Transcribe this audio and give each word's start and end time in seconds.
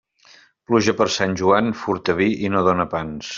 Pluja 0.71 0.95
per 1.01 1.07
Sant 1.17 1.35
Joan, 1.41 1.69
furta 1.83 2.17
vi 2.23 2.31
i 2.49 2.53
no 2.55 2.65
dóna 2.71 2.89
pans. 2.97 3.29